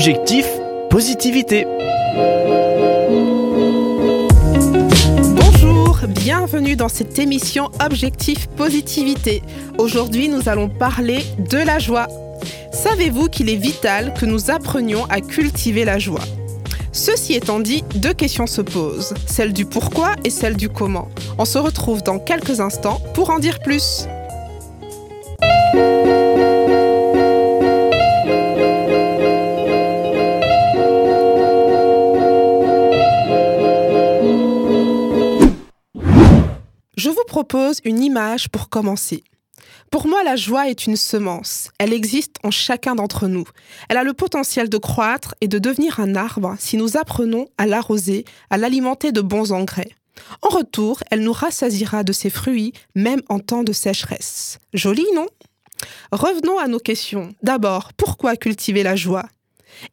Objectif 0.00 0.46
positivité. 0.88 1.66
Bonjour, 5.34 5.98
bienvenue 6.08 6.74
dans 6.74 6.88
cette 6.88 7.18
émission 7.18 7.70
Objectif 7.84 8.46
positivité. 8.46 9.42
Aujourd'hui, 9.76 10.30
nous 10.30 10.48
allons 10.48 10.70
parler 10.70 11.18
de 11.50 11.58
la 11.58 11.78
joie. 11.78 12.08
Savez-vous 12.72 13.28
qu'il 13.28 13.50
est 13.50 13.56
vital 13.56 14.14
que 14.14 14.24
nous 14.24 14.50
apprenions 14.50 15.04
à 15.10 15.20
cultiver 15.20 15.84
la 15.84 15.98
joie? 15.98 16.24
Ceci 16.92 17.34
étant 17.34 17.60
dit, 17.60 17.84
deux 17.96 18.14
questions 18.14 18.46
se 18.46 18.62
posent, 18.62 19.12
celle 19.26 19.52
du 19.52 19.66
pourquoi 19.66 20.14
et 20.24 20.30
celle 20.30 20.56
du 20.56 20.70
comment. 20.70 21.10
On 21.36 21.44
se 21.44 21.58
retrouve 21.58 22.02
dans 22.02 22.18
quelques 22.18 22.60
instants 22.60 23.02
pour 23.12 23.28
en 23.28 23.38
dire 23.38 23.58
plus. 23.58 24.06
Je 37.02 37.08
vous 37.08 37.24
propose 37.26 37.80
une 37.86 38.02
image 38.02 38.50
pour 38.50 38.68
commencer. 38.68 39.24
Pour 39.90 40.06
moi, 40.06 40.22
la 40.22 40.36
joie 40.36 40.68
est 40.68 40.86
une 40.86 40.96
semence. 40.96 41.70
Elle 41.78 41.94
existe 41.94 42.36
en 42.44 42.50
chacun 42.50 42.94
d'entre 42.94 43.26
nous. 43.26 43.48
Elle 43.88 43.96
a 43.96 44.04
le 44.04 44.12
potentiel 44.12 44.68
de 44.68 44.76
croître 44.76 45.34
et 45.40 45.48
de 45.48 45.58
devenir 45.58 45.98
un 45.98 46.14
arbre 46.14 46.56
si 46.58 46.76
nous 46.76 46.98
apprenons 46.98 47.46
à 47.56 47.64
l'arroser, 47.64 48.26
à 48.50 48.58
l'alimenter 48.58 49.12
de 49.12 49.22
bons 49.22 49.50
engrais. 49.52 49.88
En 50.42 50.50
retour, 50.50 51.02
elle 51.10 51.22
nous 51.22 51.32
rassasiera 51.32 52.04
de 52.04 52.12
ses 52.12 52.28
fruits, 52.28 52.74
même 52.94 53.22
en 53.30 53.38
temps 53.38 53.62
de 53.62 53.72
sécheresse. 53.72 54.58
Joli, 54.74 55.06
non? 55.14 55.28
Revenons 56.12 56.58
à 56.58 56.68
nos 56.68 56.80
questions. 56.80 57.34
D'abord, 57.42 57.94
pourquoi 57.94 58.36
cultiver 58.36 58.82
la 58.82 58.94
joie? 58.94 59.24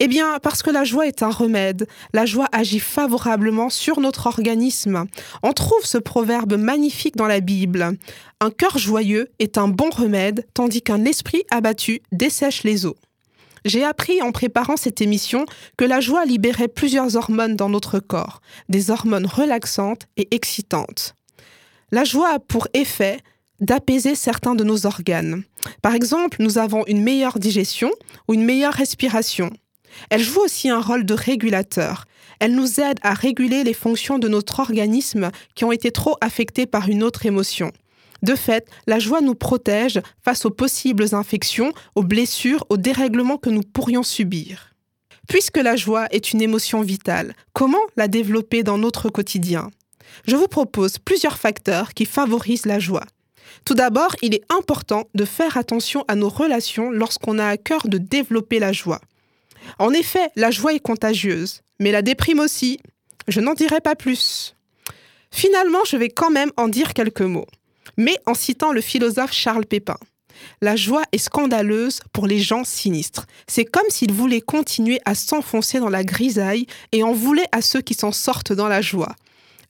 Eh 0.00 0.08
bien, 0.08 0.38
parce 0.42 0.62
que 0.62 0.70
la 0.70 0.84
joie 0.84 1.06
est 1.06 1.22
un 1.22 1.30
remède. 1.30 1.86
La 2.12 2.26
joie 2.26 2.48
agit 2.52 2.80
favorablement 2.80 3.70
sur 3.70 4.00
notre 4.00 4.26
organisme. 4.26 5.06
On 5.42 5.52
trouve 5.52 5.84
ce 5.84 5.98
proverbe 5.98 6.56
magnifique 6.56 7.16
dans 7.16 7.26
la 7.26 7.40
Bible. 7.40 7.96
Un 8.40 8.50
cœur 8.50 8.78
joyeux 8.78 9.28
est 9.38 9.58
un 9.58 9.68
bon 9.68 9.90
remède, 9.90 10.46
tandis 10.54 10.82
qu'un 10.82 11.04
esprit 11.04 11.44
abattu 11.50 12.00
dessèche 12.12 12.64
les 12.64 12.86
eaux. 12.86 12.96
J'ai 13.64 13.84
appris 13.84 14.22
en 14.22 14.30
préparant 14.30 14.76
cette 14.76 15.00
émission 15.00 15.44
que 15.76 15.84
la 15.84 16.00
joie 16.00 16.24
libérait 16.24 16.68
plusieurs 16.68 17.16
hormones 17.16 17.56
dans 17.56 17.68
notre 17.68 17.98
corps, 17.98 18.40
des 18.68 18.90
hormones 18.90 19.26
relaxantes 19.26 20.06
et 20.16 20.28
excitantes. 20.30 21.14
La 21.90 22.04
joie 22.04 22.34
a 22.34 22.38
pour 22.38 22.68
effet 22.74 23.18
d'apaiser 23.60 24.14
certains 24.14 24.54
de 24.54 24.64
nos 24.64 24.86
organes. 24.86 25.42
Par 25.82 25.94
exemple, 25.94 26.36
nous 26.40 26.58
avons 26.58 26.84
une 26.86 27.02
meilleure 27.02 27.38
digestion 27.38 27.90
ou 28.28 28.34
une 28.34 28.44
meilleure 28.44 28.72
respiration. 28.72 29.50
Elle 30.10 30.22
joue 30.22 30.40
aussi 30.40 30.68
un 30.68 30.80
rôle 30.80 31.04
de 31.04 31.14
régulateur. 31.14 32.04
Elle 32.40 32.54
nous 32.54 32.80
aide 32.80 32.98
à 33.02 33.14
réguler 33.14 33.64
les 33.64 33.74
fonctions 33.74 34.18
de 34.18 34.28
notre 34.28 34.60
organisme 34.60 35.30
qui 35.54 35.64
ont 35.64 35.72
été 35.72 35.90
trop 35.90 36.16
affectées 36.20 36.66
par 36.66 36.88
une 36.88 37.02
autre 37.02 37.26
émotion. 37.26 37.72
De 38.22 38.34
fait, 38.34 38.68
la 38.86 38.98
joie 38.98 39.20
nous 39.20 39.34
protège 39.34 40.00
face 40.24 40.44
aux 40.44 40.50
possibles 40.50 41.14
infections, 41.14 41.72
aux 41.94 42.02
blessures, 42.02 42.64
aux 42.68 42.76
dérèglements 42.76 43.36
que 43.36 43.50
nous 43.50 43.62
pourrions 43.62 44.02
subir. 44.02 44.74
Puisque 45.28 45.58
la 45.58 45.76
joie 45.76 46.06
est 46.10 46.32
une 46.32 46.40
émotion 46.40 46.82
vitale, 46.82 47.34
comment 47.52 47.78
la 47.96 48.08
développer 48.08 48.62
dans 48.62 48.78
notre 48.78 49.08
quotidien? 49.08 49.70
Je 50.26 50.36
vous 50.36 50.48
propose 50.48 50.98
plusieurs 50.98 51.36
facteurs 51.36 51.94
qui 51.94 52.06
favorisent 52.06 52.66
la 52.66 52.78
joie. 52.78 53.04
Tout 53.64 53.74
d'abord, 53.74 54.14
il 54.22 54.34
est 54.34 54.44
important 54.52 55.04
de 55.14 55.24
faire 55.24 55.56
attention 55.56 56.04
à 56.08 56.14
nos 56.14 56.28
relations 56.28 56.90
lorsqu'on 56.90 57.38
a 57.38 57.46
à 57.46 57.56
cœur 57.56 57.88
de 57.88 57.98
développer 57.98 58.58
la 58.58 58.72
joie. 58.72 59.00
En 59.78 59.92
effet, 59.92 60.30
la 60.36 60.50
joie 60.50 60.74
est 60.74 60.80
contagieuse, 60.80 61.62
mais 61.78 61.92
la 61.92 62.02
déprime 62.02 62.40
aussi. 62.40 62.78
Je 63.28 63.40
n'en 63.40 63.54
dirai 63.54 63.80
pas 63.80 63.96
plus. 63.96 64.54
Finalement, 65.30 65.84
je 65.84 65.96
vais 65.96 66.08
quand 66.08 66.30
même 66.30 66.52
en 66.56 66.68
dire 66.68 66.94
quelques 66.94 67.20
mots, 67.22 67.46
mais 67.96 68.16
en 68.26 68.34
citant 68.34 68.72
le 68.72 68.80
philosophe 68.80 69.32
Charles 69.32 69.66
Pépin. 69.66 69.98
La 70.60 70.76
joie 70.76 71.02
est 71.12 71.18
scandaleuse 71.18 72.00
pour 72.12 72.26
les 72.26 72.38
gens 72.38 72.64
sinistres. 72.64 73.26
C'est 73.46 73.64
comme 73.64 73.88
s'ils 73.88 74.12
voulaient 74.12 74.40
continuer 74.40 75.00
à 75.04 75.14
s'enfoncer 75.14 75.80
dans 75.80 75.88
la 75.88 76.04
grisaille 76.04 76.66
et 76.92 77.02
en 77.02 77.12
voulaient 77.12 77.48
à 77.52 77.62
ceux 77.62 77.80
qui 77.80 77.94
s'en 77.94 78.12
sortent 78.12 78.52
dans 78.52 78.68
la 78.68 78.82
joie. 78.82 79.14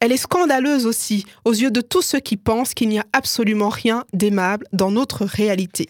Elle 0.00 0.12
est 0.12 0.18
scandaleuse 0.18 0.86
aussi 0.86 1.24
aux 1.44 1.52
yeux 1.52 1.70
de 1.70 1.80
tous 1.80 2.02
ceux 2.02 2.20
qui 2.20 2.36
pensent 2.36 2.74
qu'il 2.74 2.88
n'y 2.88 2.98
a 2.98 3.06
absolument 3.12 3.68
rien 3.68 4.04
d'aimable 4.12 4.66
dans 4.72 4.90
notre 4.90 5.24
réalité. 5.24 5.88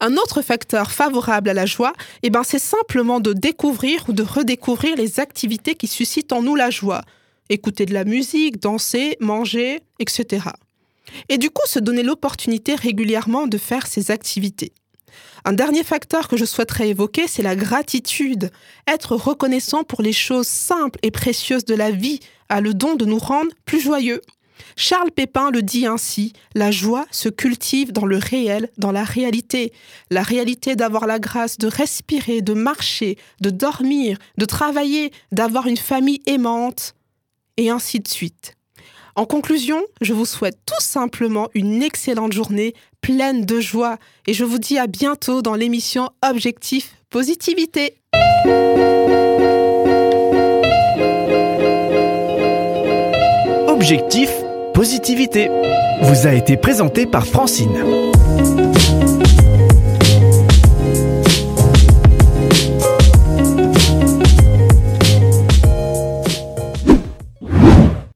Un 0.00 0.16
autre 0.16 0.42
facteur 0.42 0.90
favorable 0.90 1.48
à 1.48 1.54
la 1.54 1.66
joie, 1.66 1.92
eh 2.22 2.30
ben, 2.30 2.42
c'est 2.42 2.58
simplement 2.58 3.20
de 3.20 3.32
découvrir 3.32 4.04
ou 4.08 4.12
de 4.12 4.22
redécouvrir 4.22 4.96
les 4.96 5.20
activités 5.20 5.74
qui 5.74 5.86
suscitent 5.86 6.32
en 6.32 6.42
nous 6.42 6.54
la 6.54 6.70
joie. 6.70 7.02
Écouter 7.48 7.86
de 7.86 7.94
la 7.94 8.04
musique, 8.04 8.60
danser, 8.60 9.16
manger, 9.20 9.80
etc. 9.98 10.46
Et 11.28 11.38
du 11.38 11.50
coup, 11.50 11.66
se 11.66 11.78
donner 11.78 12.02
l'opportunité 12.02 12.74
régulièrement 12.74 13.46
de 13.46 13.58
faire 13.58 13.86
ces 13.86 14.10
activités. 14.10 14.72
Un 15.44 15.52
dernier 15.52 15.84
facteur 15.84 16.28
que 16.28 16.36
je 16.36 16.44
souhaiterais 16.44 16.90
évoquer, 16.90 17.26
c'est 17.26 17.42
la 17.42 17.56
gratitude. 17.56 18.50
Être 18.86 19.16
reconnaissant 19.16 19.84
pour 19.84 20.02
les 20.02 20.12
choses 20.12 20.46
simples 20.46 20.98
et 21.02 21.10
précieuses 21.10 21.64
de 21.64 21.74
la 21.74 21.90
vie 21.90 22.20
a 22.48 22.60
le 22.60 22.74
don 22.74 22.96
de 22.96 23.04
nous 23.04 23.18
rendre 23.18 23.50
plus 23.64 23.80
joyeux. 23.80 24.20
Charles 24.76 25.10
Pépin 25.10 25.50
le 25.50 25.62
dit 25.62 25.86
ainsi, 25.86 26.32
la 26.54 26.70
joie 26.70 27.06
se 27.10 27.28
cultive 27.28 27.92
dans 27.92 28.06
le 28.06 28.16
réel, 28.16 28.70
dans 28.78 28.92
la 28.92 29.04
réalité. 29.04 29.72
La 30.10 30.22
réalité 30.22 30.76
d'avoir 30.76 31.06
la 31.06 31.18
grâce 31.18 31.58
de 31.58 31.66
respirer, 31.66 32.42
de 32.42 32.54
marcher, 32.54 33.16
de 33.40 33.50
dormir, 33.50 34.18
de 34.36 34.44
travailler, 34.44 35.12
d'avoir 35.32 35.66
une 35.66 35.76
famille 35.76 36.20
aimante, 36.26 36.94
et 37.56 37.70
ainsi 37.70 38.00
de 38.00 38.08
suite. 38.08 38.54
En 39.16 39.26
conclusion, 39.26 39.82
je 40.00 40.12
vous 40.12 40.26
souhaite 40.26 40.58
tout 40.64 40.80
simplement 40.80 41.48
une 41.54 41.82
excellente 41.82 42.32
journée 42.32 42.72
pleine 43.00 43.44
de 43.44 43.60
joie 43.60 43.98
et 44.28 44.32
je 44.32 44.44
vous 44.44 44.58
dis 44.58 44.78
à 44.78 44.86
bientôt 44.86 45.42
dans 45.42 45.54
l'émission 45.54 46.10
Objectif 46.24 46.94
Positivité. 47.10 47.96
Positivité 54.78 55.50
vous 56.02 56.28
a 56.28 56.34
été 56.34 56.56
présenté 56.56 57.04
par 57.04 57.26
Francine. 57.26 57.82